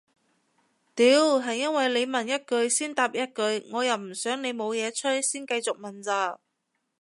[0.95, 6.39] 屌係因為你問一句先答一句我又唔想你冇嘢吹先繼續問咋